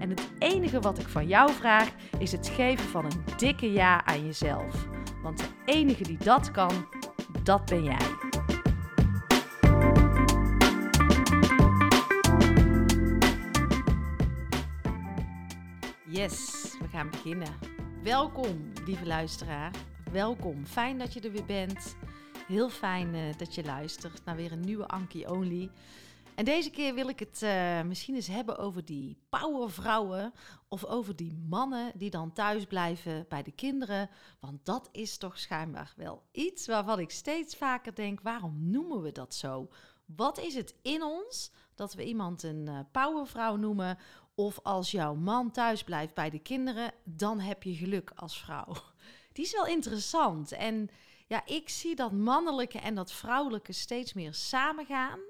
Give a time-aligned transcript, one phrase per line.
[0.00, 4.04] En het enige wat ik van jou vraag is het geven van een dikke ja
[4.04, 4.88] aan jezelf.
[5.22, 6.88] Want de enige die dat kan,
[7.42, 7.98] dat ben jij.
[16.06, 17.48] Yes, we gaan beginnen.
[18.02, 19.70] Welkom, lieve luisteraar.
[20.12, 20.66] Welkom.
[20.66, 21.96] Fijn dat je er weer bent.
[22.48, 25.70] Heel fijn uh, dat je luistert naar weer een nieuwe Anki Only.
[26.40, 30.32] En deze keer wil ik het uh, misschien eens hebben over die powervrouwen
[30.68, 34.10] of over die mannen die dan thuis blijven bij de kinderen.
[34.38, 39.12] Want dat is toch schijnbaar wel iets waarvan ik steeds vaker denk, waarom noemen we
[39.12, 39.68] dat zo?
[40.04, 43.98] Wat is het in ons dat we iemand een uh, powervrouw noemen?
[44.34, 48.72] Of als jouw man thuis blijft bij de kinderen, dan heb je geluk als vrouw.
[49.32, 50.52] Die is wel interessant.
[50.52, 50.90] En
[51.26, 55.20] ja, ik zie dat mannelijke en dat vrouwelijke steeds meer samengaan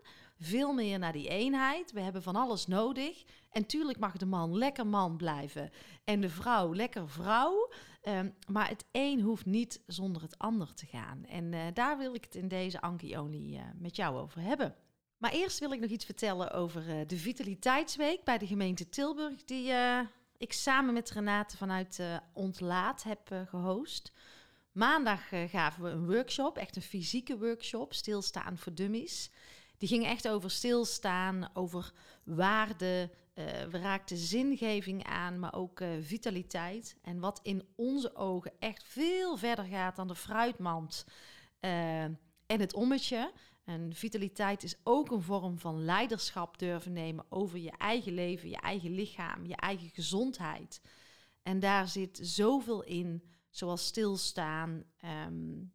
[0.40, 1.92] veel meer naar die eenheid.
[1.92, 3.24] We hebben van alles nodig.
[3.50, 5.70] En tuurlijk mag de man lekker man blijven
[6.04, 7.72] en de vrouw lekker vrouw.
[8.02, 11.24] Um, maar het een hoeft niet zonder het ander te gaan.
[11.24, 14.74] En uh, daar wil ik het in deze Anki Only uh, met jou over hebben.
[15.16, 19.44] Maar eerst wil ik nog iets vertellen over uh, de Vitaliteitsweek bij de gemeente Tilburg,
[19.44, 19.72] die
[20.36, 24.12] ik samen met Renate vanuit Ontlaat heb gehost.
[24.72, 29.30] Maandag gaven we een workshop, echt een fysieke workshop, stilstaan voor dummies.
[29.80, 31.92] Die ging echt over stilstaan, over
[32.24, 33.10] waarde.
[33.34, 36.96] Uh, we raakten zingeving aan, maar ook uh, vitaliteit.
[37.02, 41.06] En wat in onze ogen echt veel verder gaat dan de fruitmand
[41.60, 43.32] uh, en het ommetje.
[43.64, 48.60] En vitaliteit is ook een vorm van leiderschap durven nemen over je eigen leven, je
[48.60, 50.80] eigen lichaam, je eigen gezondheid.
[51.42, 54.84] En daar zit zoveel in, zoals stilstaan,
[55.26, 55.72] um,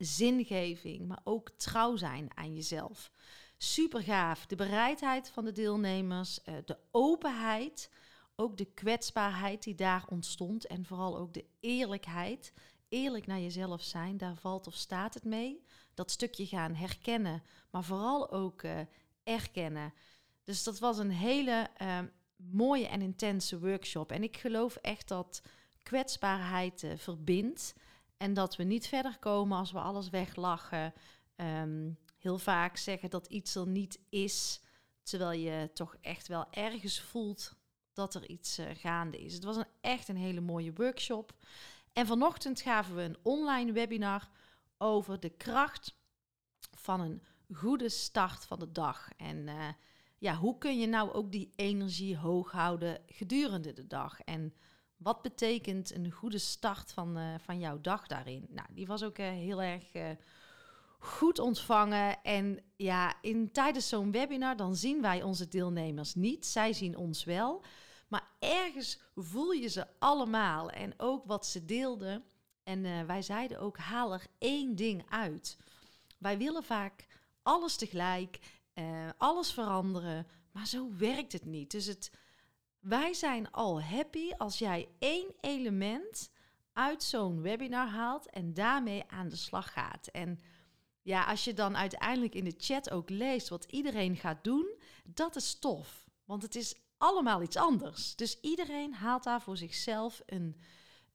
[0.00, 3.10] zingeving, maar ook trouw zijn aan jezelf.
[3.56, 4.46] Super gaaf.
[4.46, 7.90] De bereidheid van de deelnemers, uh, de openheid,
[8.36, 12.52] ook de kwetsbaarheid die daar ontstond en vooral ook de eerlijkheid.
[12.88, 15.64] Eerlijk naar jezelf zijn, daar valt of staat het mee.
[15.94, 18.80] Dat stukje gaan herkennen, maar vooral ook uh,
[19.24, 19.94] erkennen.
[20.44, 21.98] Dus dat was een hele uh,
[22.36, 24.12] mooie en intense workshop.
[24.12, 25.42] En ik geloof echt dat
[25.82, 27.74] kwetsbaarheid verbindt.
[28.20, 30.92] En dat we niet verder komen als we alles weglachen.
[31.36, 34.60] Um, heel vaak zeggen dat iets er niet is,
[35.02, 37.54] terwijl je toch echt wel ergens voelt
[37.92, 39.34] dat er iets uh, gaande is.
[39.34, 41.32] Het was een, echt een hele mooie workshop.
[41.92, 44.28] En vanochtend gaven we een online webinar
[44.78, 45.94] over de kracht
[46.76, 49.08] van een goede start van de dag.
[49.16, 49.68] En uh,
[50.18, 54.20] ja, hoe kun je nou ook die energie hoog houden gedurende de dag?
[54.20, 54.54] En
[55.02, 58.46] wat betekent een goede start van, uh, van jouw dag daarin?
[58.48, 60.08] Nou, die was ook uh, heel erg uh,
[60.98, 62.22] goed ontvangen.
[62.22, 66.46] En ja, in, tijdens zo'n webinar dan zien wij onze deelnemers niet.
[66.46, 67.62] Zij zien ons wel.
[68.08, 70.70] Maar ergens voel je ze allemaal.
[70.70, 72.24] En ook wat ze deelden.
[72.62, 75.58] En wij zeiden ook, haal er één ding uit.
[76.18, 77.06] Wij willen vaak
[77.42, 78.38] alles tegelijk,
[79.16, 80.26] alles veranderen.
[80.52, 81.70] Maar zo werkt het niet.
[81.70, 82.10] Dus het
[82.80, 86.30] wij zijn al happy als jij één element
[86.72, 90.06] uit zo'n webinar haalt en daarmee aan de slag gaat.
[90.06, 90.40] En
[91.02, 95.36] ja, als je dan uiteindelijk in de chat ook leest wat iedereen gaat doen, dat
[95.36, 96.08] is tof.
[96.24, 98.16] Want het is allemaal iets anders.
[98.16, 100.56] Dus iedereen haalt daar voor zichzelf een,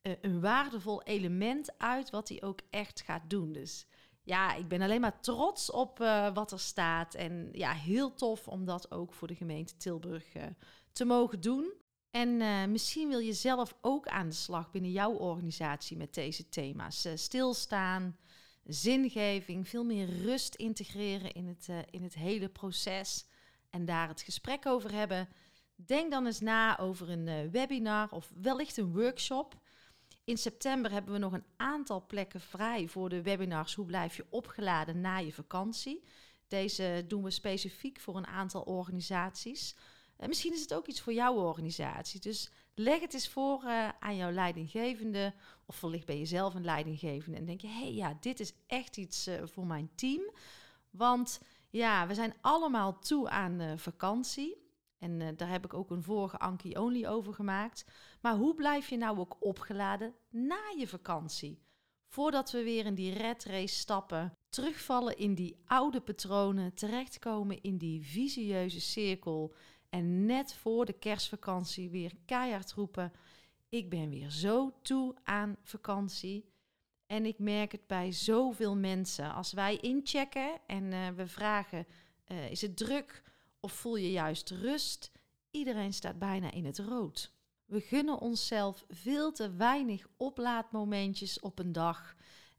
[0.02, 3.52] uh, een waardevol element uit wat hij ook echt gaat doen.
[3.52, 3.86] Dus
[4.26, 7.14] ja, ik ben alleen maar trots op uh, wat er staat.
[7.14, 10.44] En ja, heel tof om dat ook voor de gemeente Tilburg uh,
[10.92, 11.74] te mogen doen.
[12.12, 16.50] En uh, misschien wil je zelf ook aan de slag binnen jouw organisatie met deze
[16.50, 17.08] thema's.
[17.16, 18.18] Stilstaan,
[18.64, 23.26] zingeving, veel meer rust integreren in het, in het hele proces
[23.70, 25.30] en daar het gesprek over hebben.
[25.76, 29.56] Denk dan eens na over een webinar of wellicht een workshop.
[30.26, 34.26] In september hebben we nog een aantal plekken vrij voor de webinars Hoe blijf je
[34.30, 36.04] opgeladen na je vakantie.
[36.48, 39.76] Deze doen we specifiek voor een aantal organisaties.
[40.18, 42.20] En misschien is het ook iets voor jouw organisatie.
[42.20, 45.34] Dus leg het eens voor uh, aan jouw leidinggevende.
[45.66, 47.38] Of wellicht ben je zelf een leidinggevende.
[47.38, 50.32] En denk je, hé hey, ja, dit is echt iets uh, voor mijn team.
[50.90, 54.65] Want ja, we zijn allemaal toe aan uh, vakantie.
[54.98, 57.86] En uh, daar heb ik ook een vorige Anki Only over gemaakt.
[58.22, 61.64] Maar hoe blijf je nou ook opgeladen na je vakantie?
[62.08, 67.78] Voordat we weer in die red race stappen, terugvallen in die oude patronen, terechtkomen in
[67.78, 69.54] die visieuze cirkel
[69.90, 73.12] en net voor de kerstvakantie weer keihard roepen:
[73.70, 76.54] Ik ben weer zo toe aan vakantie.
[77.08, 79.34] En ik merk het bij zoveel mensen.
[79.34, 81.88] Als wij inchecken en uh, we vragen:
[82.28, 83.24] uh, Is het druk
[83.66, 85.12] of voel je juist rust?
[85.52, 87.32] Iedereen staat bijna in het rood.
[87.66, 92.16] We gunnen onszelf veel te weinig oplaadmomentjes op een dag.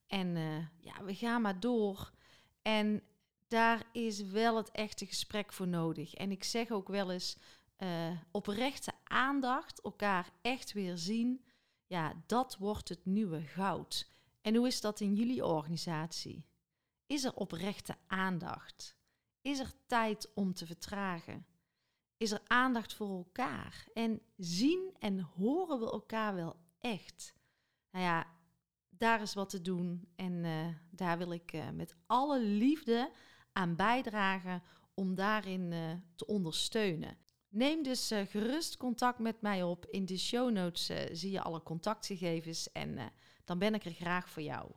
[0.06, 2.12] En uh, ja, we gaan maar door.
[2.62, 3.03] En
[3.49, 6.14] daar is wel het echte gesprek voor nodig.
[6.14, 7.37] En ik zeg ook wel eens
[7.79, 11.44] uh, oprechte aandacht, elkaar echt weer zien.
[11.87, 14.11] Ja, dat wordt het nieuwe goud.
[14.41, 16.47] En hoe is dat in jullie organisatie?
[17.06, 18.95] Is er oprechte aandacht?
[19.46, 21.46] Is er tijd om te vertragen?
[22.16, 23.87] Is er aandacht voor elkaar?
[23.94, 27.34] En zien en horen we elkaar wel echt?
[27.90, 28.26] Nou ja,
[28.88, 30.08] daar is wat te doen.
[30.16, 33.10] En uh, daar wil ik uh, met alle liefde
[33.52, 34.62] aan bijdragen
[34.94, 37.16] om daarin uh, te ondersteunen.
[37.49, 39.87] Neem dus gerust contact met mij op.
[39.87, 43.12] In de show notes zie je alle contactgegevens en
[43.44, 44.70] dan ben ik er graag voor jou.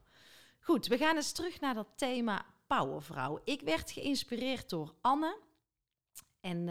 [0.59, 2.45] Goed, we gaan eens terug naar dat thema
[2.77, 3.39] powervrouw.
[3.43, 5.37] Ik werd geïnspireerd door Anne.
[6.39, 6.69] En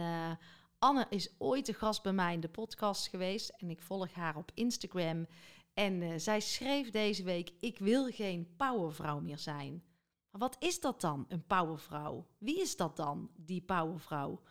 [0.79, 4.35] Anne is ooit de gast bij mij in de podcast geweest en ik volg haar
[4.35, 5.27] op Instagram.
[5.73, 9.83] En zij schreef deze week: Ik wil geen powervrouw meer zijn.
[10.31, 12.27] Maar wat is dat dan, een powervrouw?
[12.37, 14.41] Wie is dat dan, die powervrouw?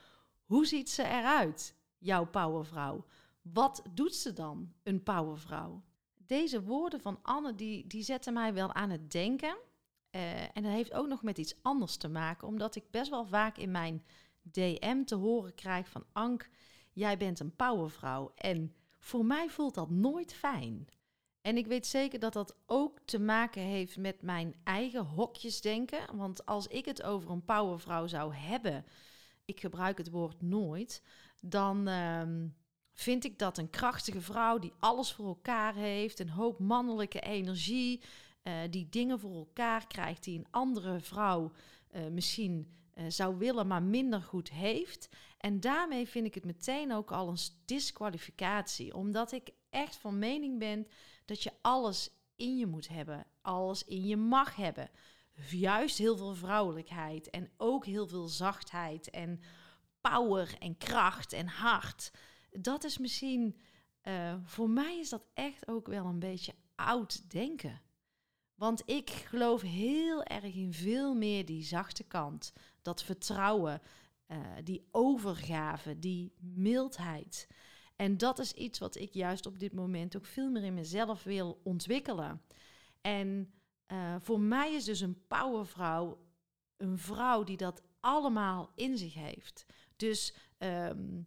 [0.44, 3.04] Hoe ziet ze eruit, jouw powervrouw?
[3.42, 5.82] Wat doet ze dan, een powervrouw?
[6.14, 9.56] Deze woorden van Anne, die, die zetten mij wel aan het denken.
[10.10, 13.26] Uh, en dat heeft ook nog met iets anders te maken, omdat ik best wel
[13.26, 14.04] vaak in mijn
[14.42, 16.48] DM te horen krijg van Ank,
[16.92, 18.32] jij bent een powervrouw.
[18.34, 20.88] En voor mij voelt dat nooit fijn.
[21.40, 26.16] En ik weet zeker dat dat ook te maken heeft met mijn eigen hokjesdenken.
[26.16, 28.84] Want als ik het over een powervrouw zou hebben,
[29.44, 31.02] ik gebruik het woord nooit,
[31.40, 32.22] dan uh,
[32.92, 38.02] vind ik dat een krachtige vrouw die alles voor elkaar heeft, een hoop mannelijke energie,
[38.48, 41.52] uh, die dingen voor elkaar krijgt die een andere vrouw
[41.94, 45.08] uh, misschien uh, zou willen, maar minder goed heeft.
[45.38, 50.58] En daarmee vind ik het meteen ook al een disqualificatie, omdat ik echt van mening
[50.58, 50.86] ben
[51.24, 54.90] dat je alles in je moet hebben, alles in je mag hebben.
[55.50, 59.40] Juist heel veel vrouwelijkheid en ook heel veel zachtheid en
[60.00, 62.12] power en kracht en hart.
[62.50, 63.58] Dat is misschien,
[64.44, 67.80] voor mij is dat echt ook wel een beetje oud denken.
[68.58, 72.52] Want ik geloof heel erg in veel meer die zachte kant,
[72.82, 73.80] dat vertrouwen,
[74.28, 77.48] uh, die overgave, die mildheid.
[77.96, 81.22] En dat is iets wat ik juist op dit moment ook veel meer in mezelf
[81.22, 82.42] wil ontwikkelen.
[83.00, 83.52] En
[83.92, 86.18] uh, voor mij is dus een powervrouw
[86.76, 89.66] een vrouw die dat allemaal in zich heeft.
[89.96, 91.26] Dus um,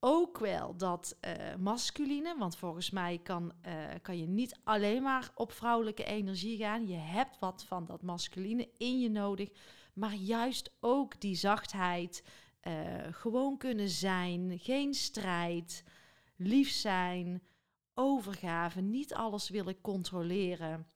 [0.00, 5.30] ook wel dat uh, masculine, want volgens mij kan, uh, kan je niet alleen maar
[5.34, 6.86] op vrouwelijke energie gaan.
[6.86, 9.48] Je hebt wat van dat masculine in je nodig,
[9.94, 12.24] maar juist ook die zachtheid,
[12.62, 12.74] uh,
[13.10, 15.84] gewoon kunnen zijn, geen strijd,
[16.36, 17.42] lief zijn,
[17.94, 20.86] overgave, niet alles willen controleren,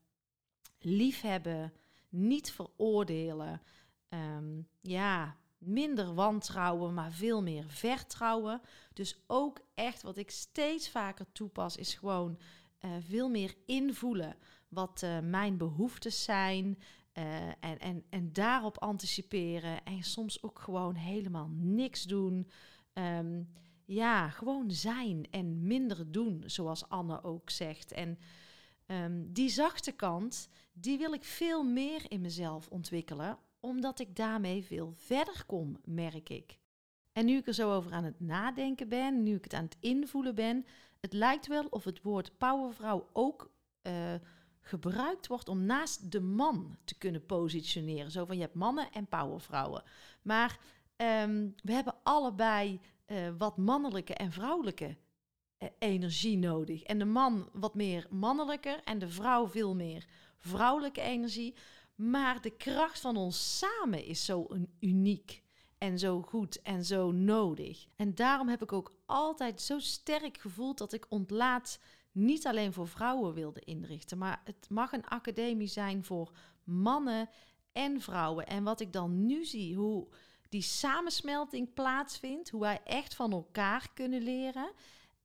[0.78, 1.72] liefhebben,
[2.08, 3.62] niet veroordelen.
[4.08, 8.60] Um, ja, minder wantrouwen, maar veel meer vertrouwen.
[8.92, 12.38] Dus ook echt wat ik steeds vaker toepas, is gewoon
[12.80, 14.36] uh, veel meer invoelen
[14.68, 16.78] wat uh, mijn behoeftes zijn.
[17.18, 19.84] Uh, en, en, en daarop anticiperen.
[19.84, 22.50] En soms ook gewoon helemaal niks doen.
[22.92, 23.48] Um,
[23.84, 27.92] ja, gewoon zijn en minder doen, zoals Anne ook zegt.
[27.92, 28.18] En
[28.86, 34.64] um, die zachte kant, die wil ik veel meer in mezelf ontwikkelen, omdat ik daarmee
[34.64, 36.58] veel verder kom, merk ik.
[37.12, 39.76] En nu ik er zo over aan het nadenken ben, nu ik het aan het
[39.80, 40.66] invoelen ben,
[41.00, 43.50] het lijkt wel of het woord powervrouw ook
[43.82, 44.14] uh,
[44.60, 48.10] gebruikt wordt om naast de man te kunnen positioneren.
[48.10, 49.82] Zo van je hebt mannen en powervrouwen.
[50.22, 50.58] Maar
[50.96, 54.96] um, we hebben allebei uh, wat mannelijke en vrouwelijke
[55.78, 56.82] energie nodig.
[56.82, 60.06] En de man wat meer mannelijker en de vrouw veel meer
[60.38, 61.54] vrouwelijke energie.
[61.94, 64.46] Maar de kracht van ons samen is zo
[64.80, 65.42] uniek
[65.78, 67.86] en zo goed en zo nodig.
[67.96, 71.78] En daarom heb ik ook altijd zo sterk gevoeld dat ik ontlaat
[72.12, 76.32] niet alleen voor vrouwen wilde inrichten, maar het mag een academie zijn voor
[76.64, 77.28] mannen
[77.72, 78.46] en vrouwen.
[78.46, 80.08] En wat ik dan nu zie, hoe
[80.48, 84.72] die samensmelting plaatsvindt, hoe wij echt van elkaar kunnen leren.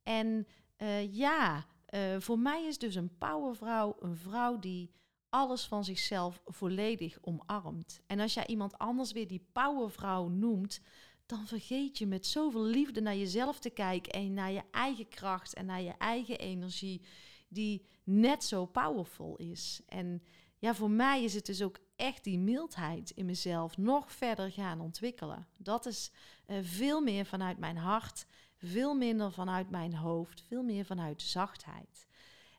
[0.02, 0.46] En
[0.78, 4.90] uh, ja, uh, voor mij is dus een powervrouw een vrouw die
[5.30, 8.00] alles van zichzelf volledig omarmt.
[8.06, 10.80] En als jij iemand anders weer die powervrouw noemt,
[11.26, 15.54] dan vergeet je met zoveel liefde naar jezelf te kijken en naar je eigen kracht
[15.54, 17.00] en naar je eigen energie,
[17.48, 19.80] die net zo powerful is.
[19.86, 20.22] En
[20.58, 24.80] ja, voor mij is het dus ook echt die mildheid in mezelf nog verder gaan
[24.80, 25.46] ontwikkelen.
[25.56, 26.10] Dat is
[26.46, 32.06] uh, veel meer vanuit mijn hart, veel minder vanuit mijn hoofd, veel meer vanuit zachtheid.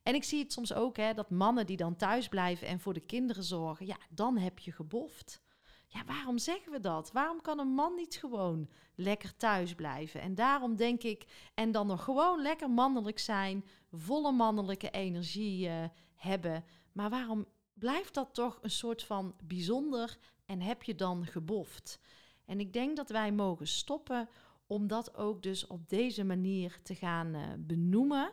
[0.03, 2.93] En ik zie het soms ook, hè, dat mannen die dan thuis blijven en voor
[2.93, 5.41] de kinderen zorgen, ja, dan heb je geboft.
[5.87, 7.11] Ja, waarom zeggen we dat?
[7.11, 10.21] Waarom kan een man niet gewoon lekker thuis blijven?
[10.21, 15.83] En daarom denk ik, en dan nog gewoon lekker mannelijk zijn, volle mannelijke energie uh,
[16.15, 16.63] hebben.
[16.91, 21.99] Maar waarom blijft dat toch een soort van bijzonder en heb je dan geboft?
[22.45, 24.29] En ik denk dat wij mogen stoppen
[24.67, 28.31] om dat ook dus op deze manier te gaan uh, benoemen.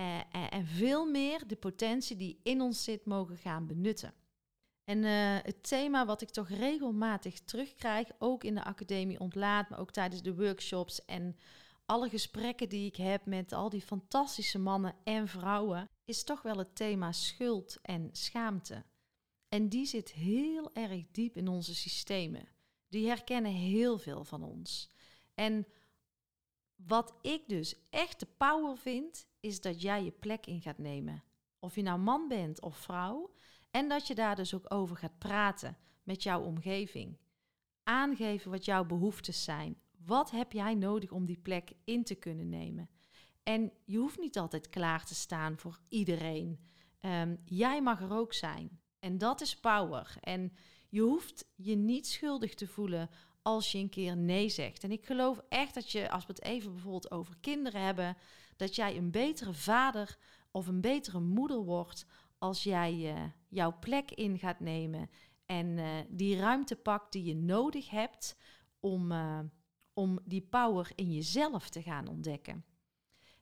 [0.00, 4.14] Uh, en veel meer de potentie die in ons zit mogen gaan benutten.
[4.84, 9.78] En uh, het thema wat ik toch regelmatig terugkrijg, ook in de academie ontlaat, maar
[9.78, 11.36] ook tijdens de workshops en
[11.86, 16.58] alle gesprekken die ik heb met al die fantastische mannen en vrouwen, is toch wel
[16.58, 18.84] het thema schuld en schaamte.
[19.48, 22.48] En die zit heel erg diep in onze systemen.
[22.88, 24.90] Die herkennen heel veel van ons.
[25.34, 25.66] En
[26.86, 31.22] wat ik dus echt de power vind, is dat jij je plek in gaat nemen.
[31.58, 33.34] Of je nou man bent of vrouw.
[33.70, 37.18] En dat je daar dus ook over gaat praten met jouw omgeving.
[37.82, 39.80] Aangeven wat jouw behoeftes zijn.
[40.04, 42.90] Wat heb jij nodig om die plek in te kunnen nemen?
[43.42, 46.60] En je hoeft niet altijd klaar te staan voor iedereen.
[47.00, 48.80] Um, jij mag er ook zijn.
[48.98, 50.16] En dat is power.
[50.20, 50.52] En
[50.88, 53.10] je hoeft je niet schuldig te voelen
[53.42, 54.84] als je een keer nee zegt.
[54.84, 58.16] En ik geloof echt dat je, als we het even bijvoorbeeld over kinderen hebben,
[58.56, 60.18] dat jij een betere vader
[60.50, 62.06] of een betere moeder wordt
[62.38, 65.10] als jij uh, jouw plek in gaat nemen
[65.46, 68.36] en uh, die ruimte pakt die je nodig hebt
[68.80, 69.38] om, uh,
[69.92, 72.64] om die power in jezelf te gaan ontdekken.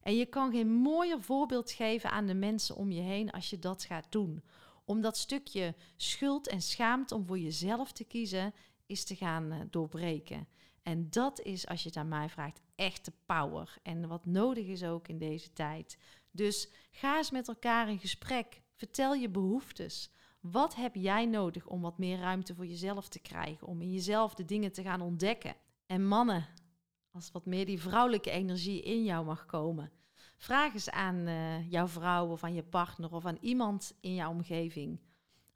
[0.00, 3.58] En je kan geen mooier voorbeeld geven aan de mensen om je heen als je
[3.58, 4.42] dat gaat doen.
[4.84, 8.54] Om dat stukje schuld en schaamte om voor jezelf te kiezen,
[8.88, 10.48] is te gaan doorbreken.
[10.82, 13.78] En dat is, als je het aan mij vraagt, echte power.
[13.82, 15.98] En wat nodig is ook in deze tijd.
[16.30, 18.62] Dus ga eens met elkaar in gesprek.
[18.74, 20.10] Vertel je behoeftes.
[20.40, 23.66] Wat heb jij nodig om wat meer ruimte voor jezelf te krijgen?
[23.66, 25.56] Om in jezelf de dingen te gaan ontdekken.
[25.86, 26.46] En mannen,
[27.10, 29.92] als wat meer die vrouwelijke energie in jou mag komen.
[30.36, 34.30] Vraag eens aan uh, jouw vrouw of aan je partner of aan iemand in jouw
[34.30, 35.00] omgeving.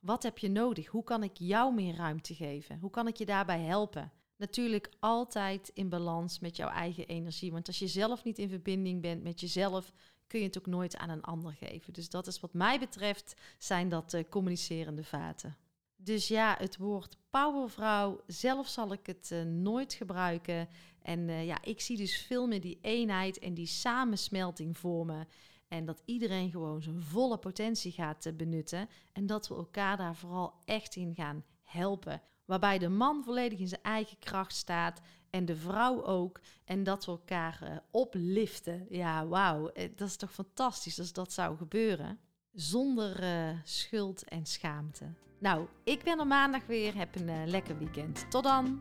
[0.02, 0.86] Wat heb je nodig?
[0.86, 2.78] Hoe kan ik jou meer ruimte geven?
[2.78, 4.12] Hoe kan ik je daarbij helpen?
[4.36, 7.52] Natuurlijk altijd in balans met jouw eigen energie.
[7.52, 9.92] Want als je zelf niet in verbinding bent met jezelf,
[10.26, 11.92] kun je het ook nooit aan een ander geven.
[11.92, 15.56] Dus dat is wat mij betreft, zijn dat uh, communicerende vaten.
[15.96, 20.68] Dus ja, het woord powervrouw, zelf zal ik het uh, nooit gebruiken.
[21.02, 25.28] En uh, ja, ik zie dus veel meer die eenheid en die samensmelting vormen.
[25.72, 28.88] En dat iedereen gewoon zijn volle potentie gaat benutten.
[29.12, 32.22] En dat we elkaar daar vooral echt in gaan helpen.
[32.44, 35.00] Waarbij de man volledig in zijn eigen kracht staat
[35.30, 36.40] en de vrouw ook.
[36.64, 38.86] En dat we elkaar uh, opliften.
[38.88, 39.68] Ja, wauw.
[39.68, 42.18] Eh, dat is toch fantastisch als dat zou gebeuren.
[42.52, 43.24] Zonder
[43.64, 45.04] schuld en schaamte.
[45.38, 46.96] Nou, ik ben er maandag weer.
[46.96, 48.30] Heb een lekker weekend.
[48.30, 48.80] Tot dan.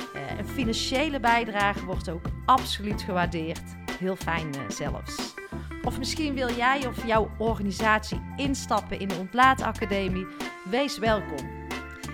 [0.15, 3.63] Uh, een financiële bijdrage wordt ook absoluut gewaardeerd.
[3.99, 5.33] Heel fijn uh, zelfs.
[5.83, 10.27] Of misschien wil jij of jouw organisatie instappen in de Ontlaatacademie?
[10.69, 11.49] Wees welkom.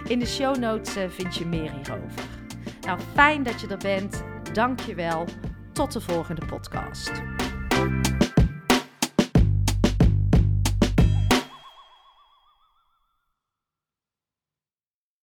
[0.07, 2.23] In de show notes eh, vind je meer hierover.
[2.81, 4.23] Nou, fijn dat je er bent.
[4.53, 5.25] Dank je wel.
[5.71, 7.11] Tot de volgende podcast.